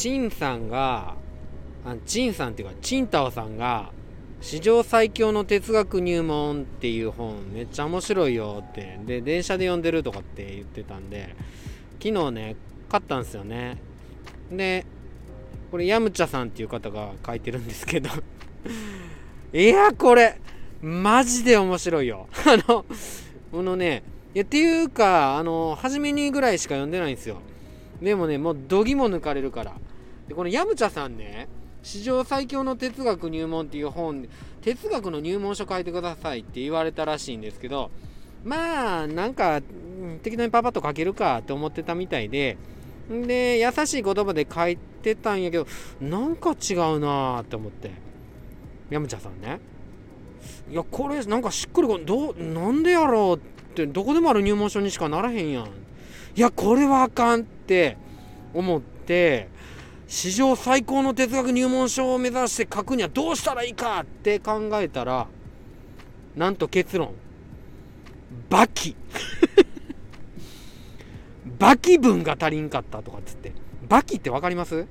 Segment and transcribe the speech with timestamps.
[0.00, 1.14] チンさんが
[1.84, 3.90] あチンさんっていうかチンタオさんが
[4.40, 11.36] 史上最強の哲学入門っていう本めっちゃ面白いよってで電車で読んでるとかって言ってたんで
[12.02, 12.56] 昨日ね
[12.88, 13.76] 買ったんですよね。
[14.50, 14.86] で
[15.70, 18.08] これヤムチャさんっていう方が書いてるんですけど
[19.52, 20.40] いやこれ
[20.80, 22.26] マジで面白いよ。
[22.48, 22.86] あの
[23.52, 24.02] このね
[24.34, 27.36] いやっていうかあの初めにぐらいしか読んでないんですよ。
[28.00, 29.74] でもねもうどぎも抜かれるから。
[30.30, 31.48] でこのヤムチャさんね
[31.82, 34.28] 史上最強の哲学入門っていう本
[34.62, 37.90] 哲学の入門書書いてくださいって言われたらしいんですけど
[38.44, 39.60] まあなんか
[40.22, 42.56] 適当にパパッと書けるかって思ってたみたいで
[43.10, 45.66] で優しい言葉で書いてたんやけど
[46.00, 47.90] なんか違うなって思って
[48.88, 49.58] ヤムチャさんね。
[50.70, 55.64] いやこれなんかしっくりこどなんでやろうってどこでもある入門書にしかならへんやん。
[55.66, 57.96] いやこれはあかんって
[58.54, 59.48] 思って
[60.10, 65.28] 史上最高の哲学入門書を目指して書くにはどうしたらいいかって考えたら
[66.34, 67.14] なんと結論。
[68.48, 68.96] バキ。
[71.60, 73.52] バキ分が足りんかったとかっつって。
[73.88, 74.84] バキって分かります？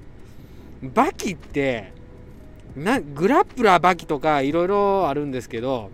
[0.81, 1.91] バキって
[2.77, 5.89] なグラップラーバキとかいろいろあるんですけど、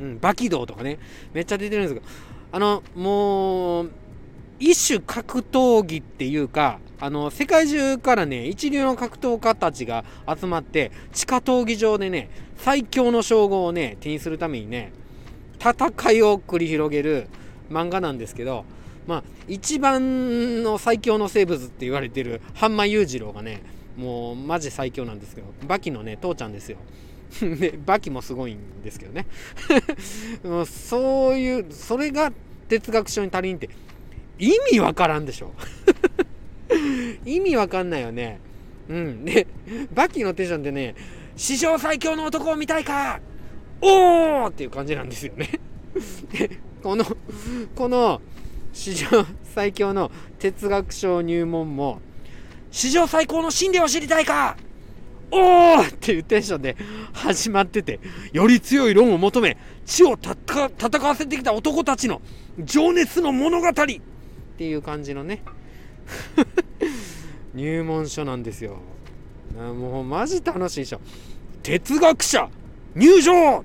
[0.00, 0.98] うん、バキ道とかね。
[1.32, 2.06] めっちゃ出てるんですけど。
[2.50, 3.90] あのもう
[4.64, 14.92] 一種格闘技っていうかあの世界中からね一流の格闘家たちが集まって地下闘技場でね最強の称号をね手にするためにね
[15.60, 17.28] 戦いを繰り広げる
[17.70, 18.64] 漫画なんですけど
[19.06, 23.62] まあ一番の最強の生物って言われてる半間裕次郎がね
[23.98, 26.78] もうマジ最強なんですけどバキのね父ちゃんですよ。
[27.40, 29.26] でバキもすごいんですけどね。
[30.64, 32.32] そういうそれが
[32.68, 33.68] 哲学書に足りんって
[34.38, 35.52] 意味わからんでしょ。
[37.24, 38.40] 意味わかんないよね。
[38.88, 39.24] うん。
[39.24, 39.46] で
[39.94, 40.94] バッキーのテンションでね
[41.36, 43.20] 史上最強の男を見たいか
[43.80, 45.50] おーっていう感じなんですよね。
[46.32, 47.04] でこの
[47.74, 48.20] この
[48.72, 49.06] 史上
[49.54, 52.00] 最強の哲学賞入門も
[52.70, 54.56] 史上最高の真理を知りたいか
[55.30, 56.76] おーっていうテンションで
[57.12, 58.00] 始まってて
[58.32, 59.56] より強い論を求め
[59.86, 62.20] 地を戦わせてきた男たちの
[62.58, 63.68] 情熱の物語。
[64.54, 65.42] っていう感じのね。
[67.54, 68.78] 入門書なんですよ。
[69.56, 71.00] もうマジ楽しいでしょ。
[71.62, 72.48] 哲学者
[72.94, 73.64] 入場!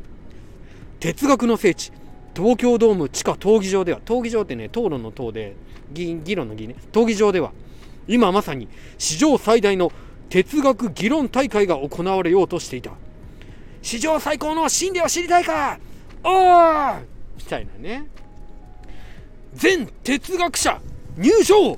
[1.00, 1.92] 哲学の聖地
[2.36, 5.56] 東京ドーム地下闘技場では闘技場ってね討論の討で
[5.92, 7.52] 議議論の議ね闘技場では
[8.08, 8.68] 今まさに
[8.98, 9.92] 史上最大の
[10.30, 12.92] 哲学議論大会が行われようとしていた。
[13.82, 15.80] 史上最高の真理を知りたいか!
[16.24, 17.00] おー!
[17.38, 18.08] みたいなね。
[19.54, 20.82] 全哲学者
[21.18, 21.78] 入場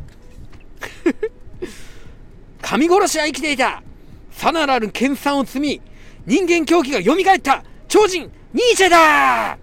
[2.61, 3.83] 神殺しは生きていた。
[4.31, 5.81] さらなる研鑽を積み
[6.25, 7.63] 人間狂気が蘇った。
[7.87, 9.57] 超人ニーチェだ。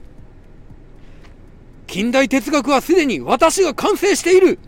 [1.86, 4.58] 近代哲学はすでに私が完成している。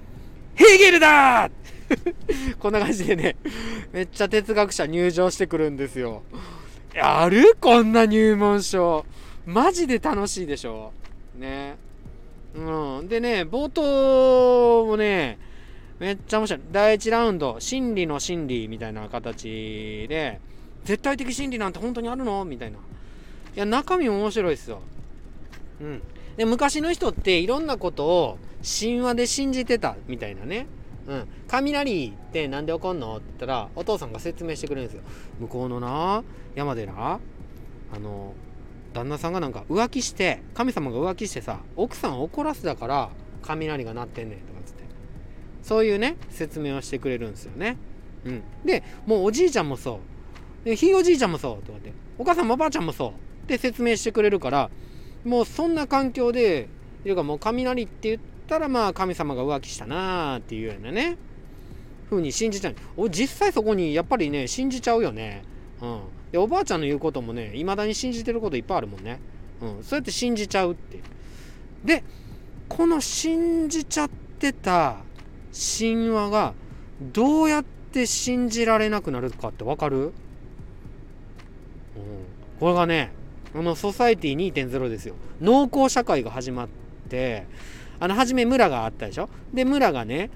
[0.55, 1.51] ヘーゲルだ。
[2.61, 3.35] こんな感じでね
[3.93, 6.23] めっちゃ哲学者入場してくるんですよ。
[7.01, 7.57] ある？
[7.61, 9.05] こんな入門書。
[9.47, 10.93] マジで楽しいでしょ？
[11.37, 11.77] ね。
[12.55, 13.09] うん。
[13.09, 15.39] でね冒頭もね
[15.99, 16.61] めっちゃ面白い。
[16.73, 20.41] 第1ラウンド心理の心理みたいな形で
[20.85, 22.45] 絶対的真理なんて本当にあるの？
[22.45, 22.79] みたいな。
[22.79, 22.81] い
[23.55, 24.81] や中身も面白いですよ。
[25.81, 26.03] うん。
[26.37, 30.67] で昔の人っていろんなことを神話で信じてたみたいなね。
[31.07, 33.17] うん、雷って何で起こんの？
[33.17, 35.03] って言ったらお父さんが説明してくれるんですよ。
[35.41, 36.23] 向こうのな
[36.55, 37.19] 山でな
[37.93, 38.33] あの
[38.93, 43.11] 旦那さんがなんか浮気して神様が浮気してさ奥さんを怒らせたから
[43.43, 44.85] 雷が鳴ってんねんとかつって。
[45.63, 47.77] そういうね説明をしてくれるんですよね、
[48.25, 50.01] うん、でもうおじいちゃんもそ
[50.65, 50.65] う。
[50.65, 51.93] でひいおじいちゃんもそうとかって。
[52.19, 53.11] お母さんもおばあちゃんもそう。
[53.11, 53.13] っ
[53.47, 54.71] て説明してくれるから
[55.25, 56.69] もうそんな環境で
[57.05, 61.17] いうかもう雷って言ったらまあ神様が浮気したなーっていうようなね。
[62.11, 62.75] 風に信じちゃう。
[62.97, 65.45] お実際そこにやっぱりね信じちゃうよね。
[65.81, 66.01] うん。
[66.33, 69.21] でおばあちゃんの言うこともね未だに信じてることいっぱいあるもんね。
[69.61, 69.85] うん。
[69.85, 71.01] そうやって信じちゃうって。
[71.85, 72.05] で
[72.69, 74.99] この信じちゃってた
[75.53, 76.55] 神話が
[77.01, 80.13] どうやって信じられなくなるかってわかる、うん、
[82.61, 83.13] これがね
[83.55, 85.15] あのソサエティ2.0ですよ。
[85.41, 86.69] 農耕社会が始まっ
[87.09, 87.47] て
[87.99, 89.29] あの初め村があったでしょ？
[89.53, 90.31] で村がね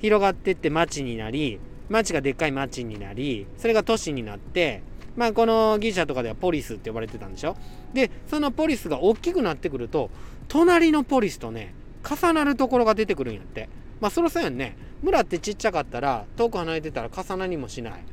[0.00, 4.82] 広がってって町になり町がでっかい町になりそれが都市になって
[5.16, 7.56] まあこのギリシャとかではポリスって呼ばれてたんでしょ？
[7.92, 10.10] でそのポリスが大きくなってくると
[10.48, 13.68] 隣のポリスとね重なるところが出てくるんやって。
[14.00, 14.76] まあそろそろやんね。
[15.02, 18.04] 村ってちっちゃかったら遠く離れてたら重なりもしない。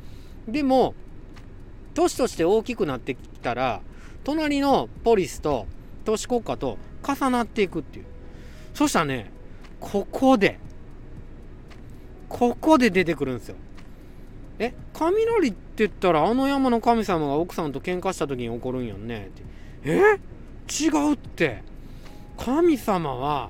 [0.47, 0.93] でも
[1.93, 3.81] 都市として大きくなってきたら
[4.23, 5.65] 隣のポリスと
[6.05, 8.05] 都市国家と重なっていくっていう。
[8.73, 9.31] そしたらね
[9.79, 10.59] ここで
[12.29, 13.55] ここで出てくるんですよ。
[14.63, 19.29] え雷って言ったらあの山の神様が奥さんと喧嘩した時に起こるんやんね。
[19.29, 19.43] って
[19.83, 20.19] え
[20.69, 21.63] 違うって。
[22.37, 23.49] 神様は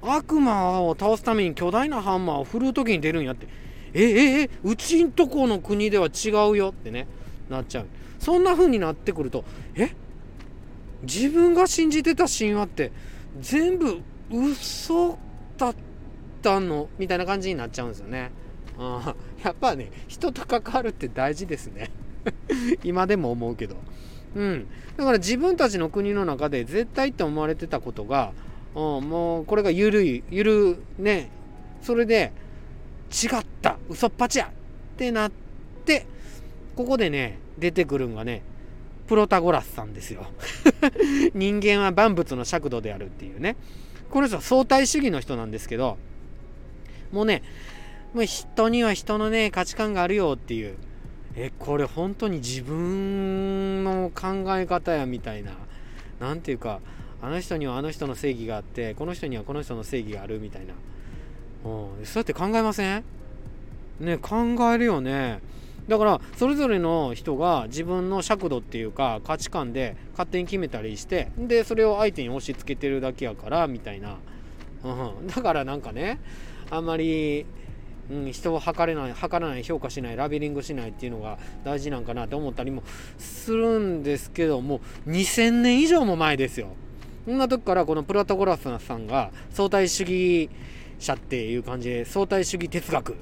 [0.00, 3.48] 悪魔を倒すために巨大なハンマーを振るう時に出るんやって。
[3.94, 7.08] えええうちんとこの国では違うよってね。
[7.50, 7.86] なっちゃう。
[8.20, 9.90] そんな風になってくるとえ
[11.02, 12.92] 自分が信じてた神話って
[13.40, 13.98] 全部
[14.30, 15.18] 嘘
[15.58, 15.74] だっ
[16.42, 16.88] たの？
[16.96, 18.30] みたいな感じになっちゃうんですよね。
[18.78, 21.90] あやっぱね人と関わるって大事ですね。
[22.82, 23.76] 今でも思うけど。
[24.34, 24.66] うん、
[24.96, 28.32] だから自分たちの国の中で絶対って思われてたことが、
[28.74, 31.30] うん、もうこれがゆるいゆるね。
[31.82, 32.32] それで
[33.12, 35.32] 違った嘘っぱちやってなっ
[35.84, 36.06] て
[36.74, 38.42] ここでね出てくるんがね
[39.06, 40.26] プロタゴラスさんですよ。
[41.34, 43.56] 人間は万物の尺度であるっていうね。
[44.10, 45.98] この人は相対主義の人なんですけど
[47.10, 47.42] もうね
[48.14, 50.76] もう人には人のね価値観があるよっていう。
[51.36, 55.50] えこれ本当に自分の考え方やみたいな。
[56.20, 56.80] 何ていうか
[57.20, 60.74] あの人にはあの人の正義があってこの人にはこの人の正義があるみたいな、
[61.64, 63.04] うん、そうやって考えません？
[63.98, 64.36] ね考
[64.72, 65.40] えるよね。
[65.88, 74.16] だからそれぞれの人が自分の尺度っていうか価値観で勝手に決めたりしてでそれを相手に押し付けてるだけやからみたいな、
[74.84, 74.88] う
[75.24, 76.20] ん、だからなんかね
[76.70, 77.44] あんまり、
[78.10, 82.82] うん、人を測れない測らない評価しないラベリングしないっていうのが大事なんかなって思ったりも
[83.18, 86.68] するんですけども2000年以上も前ですよ。
[87.24, 90.50] そんな時からこのプラトゴラスさんが相対主義
[90.98, 93.16] 者っていう感じで相対主義哲学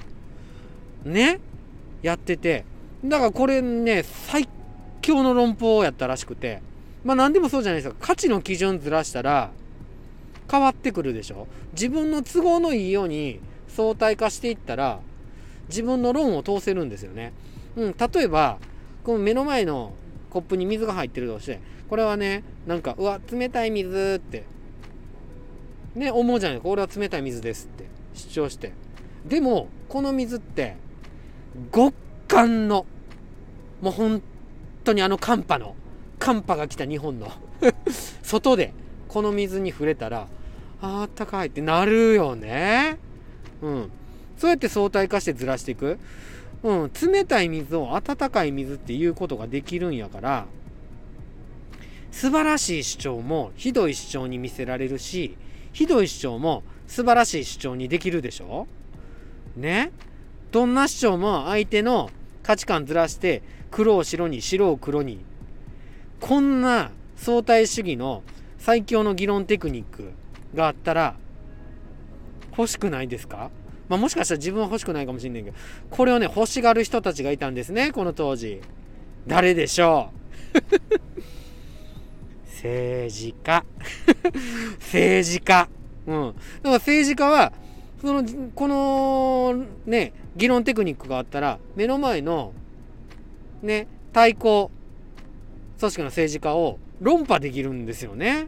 [1.04, 1.38] ね
[2.02, 2.64] やってて
[3.04, 4.48] だからこれね最
[5.00, 6.60] 強の論法やったらしくて
[7.04, 9.52] まあ何でもそうじゃないですか価値の基準ずらしたら
[10.50, 11.46] 変わってくるでしょ。
[11.72, 13.40] 自分の都合のいいように
[13.74, 15.00] 相対化していったら
[15.68, 17.32] 自分の論を通せるんですよね。
[17.76, 18.58] うん、例えば
[19.04, 19.94] この目の前の
[20.30, 24.44] コップに水が入ってるとしてこれはねなんかうわ冷たい水って
[25.94, 26.68] ね思うじゃないですか。
[26.68, 27.84] 俺は冷たい水ですって
[28.14, 28.72] 主張して。
[29.26, 30.76] でもこの水って
[31.72, 31.94] 極
[32.28, 32.86] 寒の
[33.80, 34.22] もう本
[34.84, 35.76] 当にあの寒波の
[36.18, 37.30] 寒波が来た日本の
[38.22, 38.72] 外で
[39.08, 40.28] この水に触れたら
[40.80, 42.98] あったかいってなるよね。
[43.62, 43.90] うん。
[44.36, 45.98] そうやって相対化してずらしていく。
[46.62, 46.90] うん。
[46.92, 50.46] 冷たい水を温かい水っていうことができるんやから
[52.10, 55.36] 素晴らしい主張もひどい主張に見せられるし
[55.72, 58.66] ひどい主張も素晴らしい主張にできるでしょ？
[59.56, 59.90] ね？
[60.50, 62.10] どんな主張も相手の
[62.42, 65.24] 価値観ずらして黒を白に白を黒に。
[66.20, 68.22] こんな相対主義の
[68.58, 70.10] 最強の議論テクニック
[70.54, 71.16] があったら
[72.56, 73.50] 欲しくないですか？
[73.88, 75.56] まあ、もしかしたら自分は欲しくないかもしれないけど
[75.90, 78.60] これをね欲しがる人たちがいたんですねこの当時。
[79.26, 80.10] 誰でしょ
[80.54, 80.58] う？
[82.46, 83.64] 政治家。
[84.80, 85.68] 政治家。
[86.06, 86.26] うん。
[86.28, 87.52] だから政治家は
[88.00, 88.24] その
[88.54, 92.52] このね議論テクニックがあったら目の前の
[93.62, 94.70] ね対抗
[95.78, 98.46] 組織の政治家を論破できるんですよね。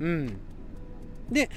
[0.00, 0.36] うん。
[1.30, 1.50] で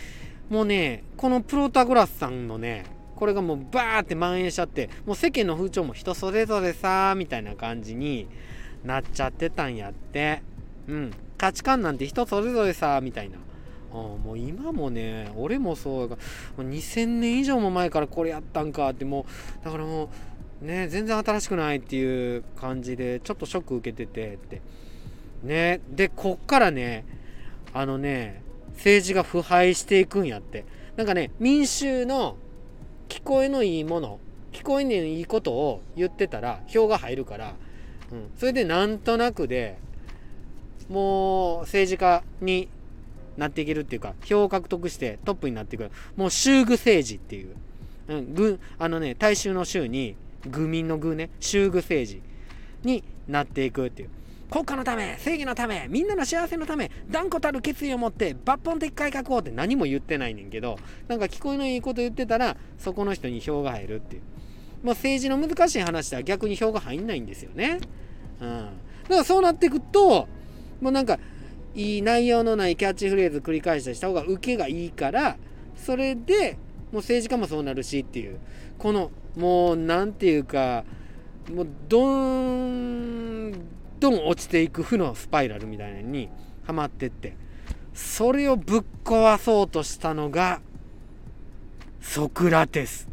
[0.51, 8.27] もうねこのプロタゴラスさんのねこれがもうバーって蔓延しちゃってもう世間の風潮も人それぞれさみたいな感じに
[8.83, 10.41] なっちゃってたんやって。
[10.87, 11.11] うん。
[11.37, 13.37] 価値観なんて人それぞれさみたいな。
[13.91, 16.17] あもう今もね俺もそうが
[16.57, 19.25] 2000年以上も前からこれやったんかっても
[19.61, 20.09] うだからも
[20.61, 24.61] うね全然新しくないっていう感じでちょっとショック受けててって。
[25.43, 25.79] ね。
[25.89, 27.05] でこっからね
[27.73, 28.43] あのね
[28.75, 30.65] 政治が腐敗していくんやって。
[30.95, 32.37] なんかね民衆の
[33.09, 34.19] 聞こえのいいもの
[34.51, 37.55] 聞こえのいいことを言ってたら票が入るから、
[38.11, 39.77] うん、それでなんとなくで
[40.89, 42.67] もう政治家に
[43.37, 45.89] なっていけるっていうか票を獲得してトップになっていく。
[46.15, 47.55] もう州具政治っていう、
[48.09, 50.15] うん、軍あのね大衆の州に
[50.49, 52.21] 愚民の愚ね州具政治
[52.83, 54.09] になっていくっていう。
[54.51, 60.77] 国家のため正義のためみんなの幸せのため断固たる決意を持って抜本的改革をって何も言ってないねんけど
[61.07, 64.21] なんか聞こえのいいこと言ってたらそこの人に票が入るっていう。
[64.83, 67.79] もう政治の難しい話では逆に票が入んないんですよね。
[68.41, 68.47] うん。
[69.03, 70.27] だからそうなっていくと
[70.81, 71.19] もうなんか
[71.75, 75.37] いい内容のないキャッチフレーズ繰り返したりした方が受けがいいから
[75.77, 76.57] それで
[76.91, 78.39] もう政治家もそうなるしっていう
[78.77, 80.83] このもう何て言うか
[81.53, 86.27] もうどんどん落ちていく負のスパイラルみたいなのに
[86.63, 87.37] はまってって
[87.93, 90.59] それをぶっ壊そうとしたのが
[92.01, 93.07] ソクラテス。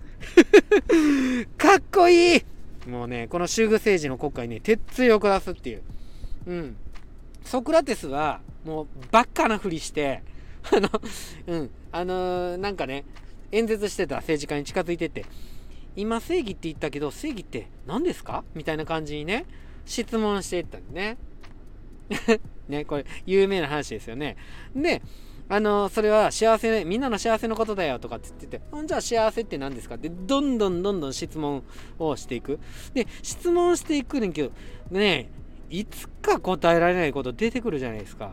[1.58, 2.42] かっこいい！
[2.88, 5.82] もうねこの修具政治の国会にね鉄槌を下すっていう。
[6.46, 6.76] うん。
[7.44, 10.22] ソクラテスはもうバカなふりして
[10.72, 10.88] あの
[11.48, 11.70] うん。
[11.92, 13.04] あのー、なんかね
[13.52, 15.26] 演説してた政治家に近づいてって
[15.96, 18.42] 今正義って言ったけど正義って何ですか？
[18.54, 19.44] みたいな感じにね
[19.88, 21.16] 質問していったんね。
[22.68, 24.36] ねこれ有名な話ですよね。
[24.76, 25.02] で
[25.48, 29.94] あのそれは幸せみんなの幸せのことだよとかって言っててほんじゃあ幸せって何ですか？
[29.94, 31.64] ってどんどんどんどん質問
[31.98, 32.60] をしていく。
[32.92, 34.52] で質問していくねんけど
[34.90, 35.30] ね
[35.70, 38.32] いつか答えられないこと出てくるじゃないですか、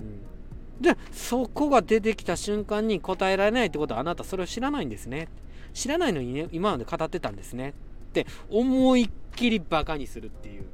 [0.00, 5.28] うん、じゃあそこが出てきた瞬間に答えられないってことはあなたそれを知らないんですね。
[5.74, 7.74] 知らないのにね今まで語ってたんですね。
[8.08, 10.64] って思いっきりバカにするっていう。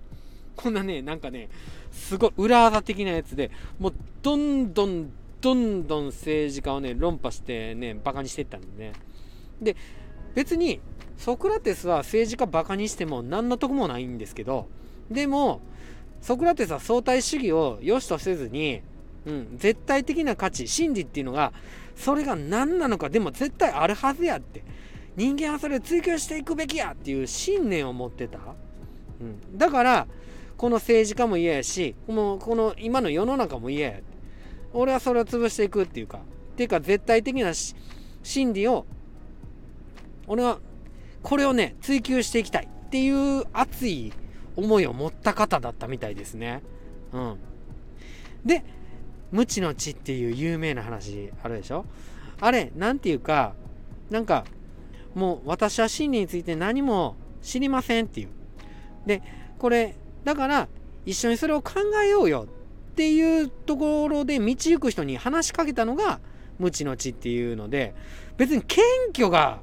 [0.57, 1.49] こんなねなんかね
[1.93, 8.93] すごい裏技的なやつでもうどんどんどんどん政治家をね論破してねバカにしていったんでね。
[9.61, 9.77] で
[10.35, 10.81] 別に
[11.17, 14.67] ソクラテスは政治家バカにしても何の得もないんですけど
[15.11, 15.61] でも
[16.21, 18.81] ソクラテスは相対主義を良しとせずに、
[19.27, 21.53] うん、絶対的な価値真理っていうのが
[21.95, 24.65] それが何なのかでも絶対あるはずやって。
[25.17, 28.39] 人間はそれを追求していくべきやっていう信念を持ってた、
[29.21, 30.07] うん、だから
[30.57, 34.01] この政治家も嫌やしもうこの今の世の中も嫌や。
[34.73, 36.19] 俺はそれを潰していくっていうか。
[36.19, 37.53] っていうか絶対的な
[38.23, 38.87] 真理を
[40.27, 40.59] 俺は
[41.23, 42.69] これをね追求していきたい。
[42.69, 44.13] っていう熱い
[44.55, 46.63] 思いを持った方だったみたいですね。
[47.13, 47.39] うん、
[48.45, 48.65] で
[49.33, 51.87] 無知の知っていう有名な話あるでしょ？
[52.41, 53.55] あれ何て言うか
[54.11, 54.45] なんか
[55.15, 58.29] もう私は真理について何も知りませんっていう。
[59.07, 59.23] で
[59.59, 60.69] これだから
[61.07, 62.47] 一緒にそれを考えようよ
[62.93, 66.21] っていうところで道行く人に話しかけたのが
[66.59, 67.95] 無知の知っていうので
[68.37, 68.83] 別に謙
[69.15, 69.61] 虚が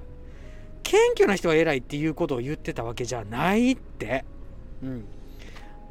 [0.83, 4.25] 謙虚な人が偉いっていうことを言ってたわけじゃないって。
[4.83, 5.05] うん、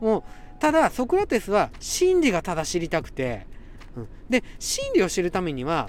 [0.00, 0.23] もう
[0.59, 3.47] ただソクラテスは真理がただ知りたくて、
[3.97, 5.89] うん、で真理を知るためには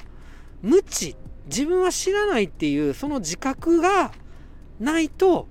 [0.61, 1.15] 無知
[1.47, 4.11] 自分は知らないっていうその自覚が
[4.79, 5.47] ないと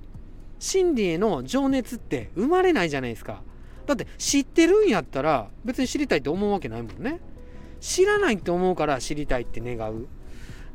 [0.60, 3.42] 真理への情熱って生まれないじゃないですか。
[3.86, 7.18] だって知ってるんやったら別に知りたいって思うわけないもんね。
[7.80, 10.06] 知らないって思うから知りたいって願う。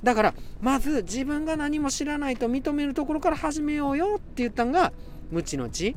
[0.04, 4.92] だからまず自分が何も知らないと認めるところから始めようよって言ったんが
[5.32, 5.96] 無知の知。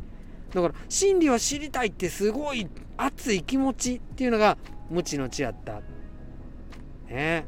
[0.53, 4.59] だから真理を知りたいってすごい熱い気持ちっていうのが
[4.91, 5.81] 無知の知やった。
[7.09, 7.47] ね。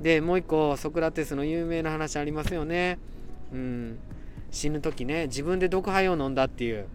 [0.00, 2.98] でもう一個ソクラテスの有名な話ありますよね。
[3.52, 3.98] うん。
[4.56, 6.86] 死ぬ時ね自分で毒杯を飲んだっていう。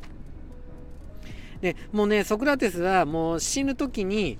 [1.62, 4.39] でもうねソクラテスはもう死ぬ時に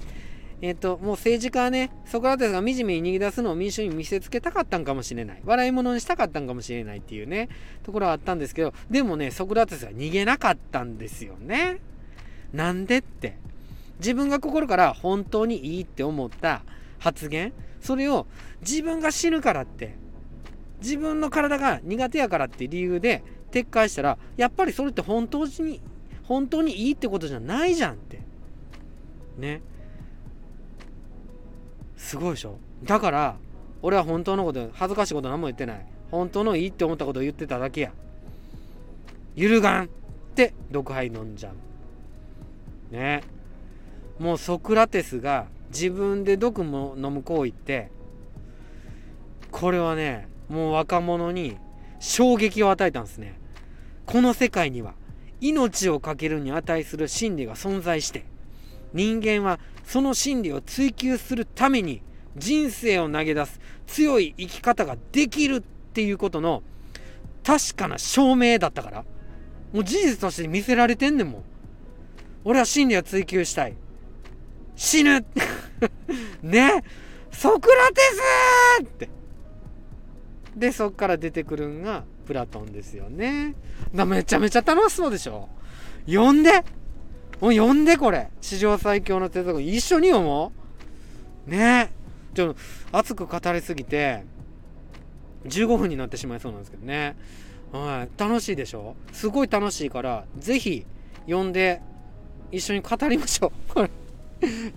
[0.63, 5.42] えっ、ともう政治家はねソクラテスが惨めに逃げ出すのを民衆に見せつけたかったんかもしれない。
[5.46, 7.50] 笑い物にしたかったんかもしれないっていうね
[7.84, 11.80] ところはあったんですけどでもねソクラテスは逃げなかったんですよね。
[12.54, 13.38] なんでって。
[14.00, 16.63] 自分が心から本当にいいって思った
[16.98, 17.54] 発言。
[17.82, 18.25] それを
[18.62, 20.00] 自分が死ぬからって。
[20.82, 25.82] 自分の体が苦手やからって理由で撤回したらやっぱりそれって本当に
[26.24, 28.20] 本当にいいってことじゃないじゃんって。
[29.38, 29.62] ね。
[31.98, 32.58] すごいでしょ？
[32.84, 33.36] だから
[33.82, 35.86] 俺は本当のこと恥ずかしいこと何も言ってない。
[36.10, 37.92] 本当のいいって思ったことを言ってただけや。
[39.36, 39.88] 揺るがんっ
[40.36, 41.52] て毒杯飲んじゃ
[42.92, 42.94] う。
[42.94, 43.22] ね。
[44.20, 47.90] もうソクラテスが自分で毒も飲む行為って
[49.52, 51.58] これはねもう若者に
[52.00, 53.39] 衝撃を与えたんですね。
[54.05, 54.93] この世界には
[55.39, 58.25] 命を懸けるに値する真理が存在して
[58.93, 62.01] 人間はその真理を追求するために
[62.36, 66.63] 人生を投げ出す強い生き方ができるっていうことの
[67.43, 69.05] 確かな証明だったから
[69.72, 71.43] もう事実として見せられてんねんもん。
[72.43, 73.75] 俺は真理を追求したい。
[74.75, 75.25] 死ぬ。
[76.43, 76.84] ね。
[77.31, 78.01] ソクラテ
[78.79, 79.21] スって。
[80.55, 83.55] でそっから出てくるんがプラトンですよね。
[83.96, 85.50] だめちゃめちゃ楽しそうでしょ？
[86.05, 86.63] 読んで？
[87.39, 88.29] もう読んでこれ。
[88.41, 90.51] 史上最強の哲学一緒に読も
[91.48, 91.50] う。
[91.50, 91.91] ね。
[91.91, 94.24] えちょっと熱く語りすぎて
[95.46, 97.15] 15分になってしまいそうなんですけどね。
[97.72, 98.20] はい。
[98.20, 98.96] 楽しいでしょ？
[99.13, 100.86] すごい楽しいから是非
[101.25, 101.81] 読んで
[102.51, 103.51] 一緒に語りましょう。
[103.74, 103.89] これ。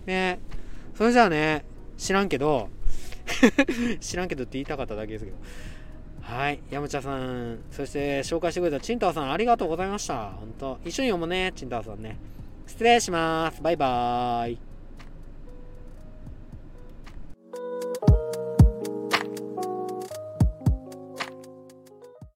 [0.07, 0.39] ね。
[0.95, 1.65] それじゃあね
[1.97, 2.69] 知らんけど
[4.01, 5.37] 知らんけどって言いたかっただけですけど。
[6.23, 7.59] はい山茶さん。
[7.71, 10.31] そして紹介してくれたチンターさんありがとうございました。
[10.31, 12.17] 本当一緒に読むねチンターさんね。
[12.67, 13.63] 失礼します。
[13.63, 14.74] バイバーイ。